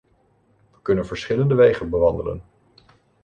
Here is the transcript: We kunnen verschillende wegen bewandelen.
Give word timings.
We 0.71 0.79
kunnen 0.81 1.05
verschillende 1.05 1.55
wegen 1.55 1.89
bewandelen. 1.89 2.43